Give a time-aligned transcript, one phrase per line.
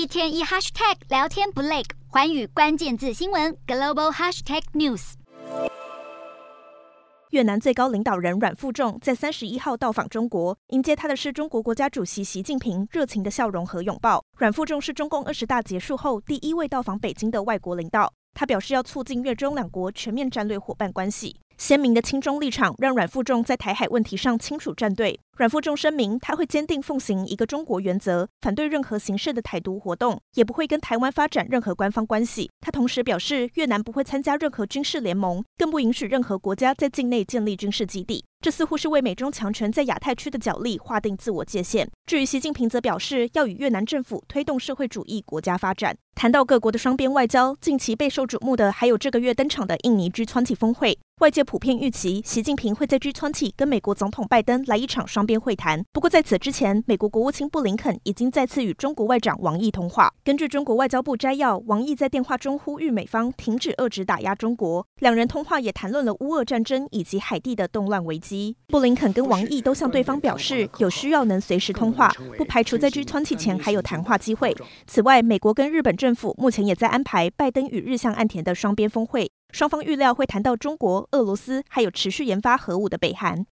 [0.00, 5.12] 一天一 hashtag 聊天不累，环宇关键字新闻 global hashtag news。
[7.32, 14.24] 越南最高领导人阮富仲在三十一号到访中国，迎接他的是中国国家主席习近平热情的笑容和拥抱。
[14.38, 21.36] 阮富仲是中共二十大结束后第一位到访北京的外国领导，他表示要促进越中两国全面战略伙伴关系。
[21.60, 25.20] 鲜明的亲中立场让阮富仲在台海问题上清楚站队。
[25.36, 32.50] 阮富仲声明，他会坚定奉行一个中国原则，反对任何形式的台独活动，也不会跟台湾发展任何官方关系。
[32.62, 38.24] 他同时表示，越南不会参加任何军事联盟，更不允许任何国家在境内建立军事基地。
[38.42, 41.86] 这似乎是为美中强权在亚太区的角力划定自我界限。
[42.06, 45.94] 至于习近平，则表示要与越南政府推动社会主义国家发展。
[46.14, 50.98] 谈到各国的双边外交，近期备受瞩目的还有这个月登场的印尼 G20 峰会。
[51.20, 55.84] 外界普遍预期，习近平会在 G20 跟美国总统拜登来一场双边会谈。
[55.92, 60.10] 不过在此之前，美国国务卿布林肯已经再次与中国外长王毅通话。
[60.24, 64.86] 根据中国外交部摘要，王毅在电话中呼吁美方停止遏制打压中国。
[65.00, 68.29] 两人通话也谈论了乌俄战争以及海地的动乱危机。
[68.66, 74.56] 布林肯跟王毅都向对方表示，有需要能随时通话，不排除在 G20 前还有谈话机会。
[74.86, 79.30] 此外，美国跟日本政府目前也在安排拜登与日向岸田的双边峰会。
[79.52, 83.44] 双方预料会谈到中国、俄罗斯，还有持续研发核武的北韩。